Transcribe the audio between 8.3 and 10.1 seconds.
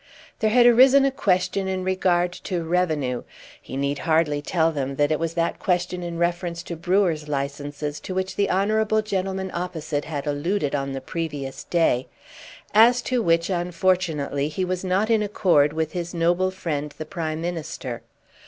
the honourable gentleman opposite